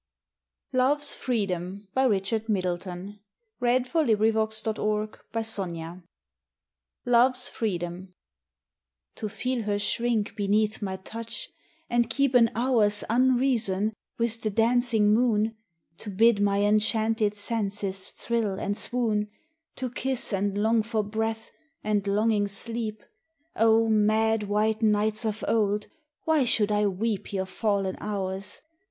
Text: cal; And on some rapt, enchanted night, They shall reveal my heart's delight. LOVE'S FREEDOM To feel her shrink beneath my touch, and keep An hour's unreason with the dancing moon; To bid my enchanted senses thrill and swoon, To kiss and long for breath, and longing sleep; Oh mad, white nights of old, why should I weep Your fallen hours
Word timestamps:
cal; 0.71 0.81
And 0.93 0.93
on 0.93 1.01
some 1.01 1.91
rapt, 1.93 2.33
enchanted 2.33 2.49
night, 2.49 3.19
They 3.61 3.83
shall 3.83 4.03
reveal 4.03 4.31
my 4.31 4.31
heart's 4.31 4.63
delight. 4.63 6.01
LOVE'S 7.05 7.49
FREEDOM 7.49 8.15
To 9.17 9.29
feel 9.29 9.61
her 9.61 9.77
shrink 9.77 10.35
beneath 10.35 10.81
my 10.81 10.95
touch, 10.95 11.49
and 11.87 12.09
keep 12.09 12.33
An 12.33 12.49
hour's 12.55 13.03
unreason 13.11 13.93
with 14.17 14.41
the 14.41 14.49
dancing 14.49 15.13
moon; 15.13 15.55
To 15.99 16.09
bid 16.09 16.41
my 16.41 16.61
enchanted 16.63 17.35
senses 17.35 18.07
thrill 18.09 18.53
and 18.59 18.75
swoon, 18.75 19.29
To 19.75 19.91
kiss 19.91 20.33
and 20.33 20.57
long 20.57 20.81
for 20.81 21.03
breath, 21.03 21.51
and 21.83 22.07
longing 22.07 22.47
sleep; 22.47 23.03
Oh 23.55 23.87
mad, 23.87 24.47
white 24.49 24.81
nights 24.81 25.25
of 25.27 25.45
old, 25.47 25.85
why 26.23 26.43
should 26.43 26.71
I 26.71 26.87
weep 26.87 27.31
Your 27.31 27.45
fallen 27.45 27.97
hours 28.01 28.61